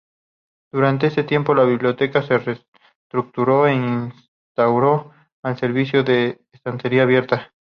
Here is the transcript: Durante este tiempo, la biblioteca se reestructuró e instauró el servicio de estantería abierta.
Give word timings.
Durante 0.73 1.05
este 1.05 1.23
tiempo, 1.23 1.53
la 1.53 1.63
biblioteca 1.63 2.23
se 2.23 2.39
reestructuró 2.39 3.67
e 3.67 3.75
instauró 3.75 5.11
el 5.43 5.57
servicio 5.57 6.03
de 6.03 6.41
estantería 6.51 7.03
abierta. 7.03 7.53